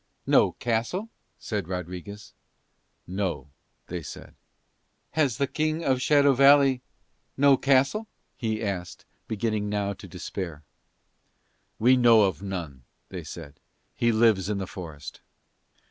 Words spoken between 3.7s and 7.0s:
they said. "Has the King of Shadow Valley